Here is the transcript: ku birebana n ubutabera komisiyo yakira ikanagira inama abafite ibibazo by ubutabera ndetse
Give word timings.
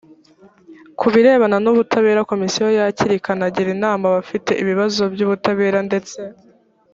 ku 0.99 1.05
birebana 1.13 1.57
n 1.63 1.67
ubutabera 1.71 2.27
komisiyo 2.31 2.67
yakira 2.77 3.11
ikanagira 3.19 3.69
inama 3.77 4.03
abafite 4.11 4.51
ibibazo 4.63 5.01
by 5.13 5.21
ubutabera 5.25 5.79
ndetse 5.89 6.19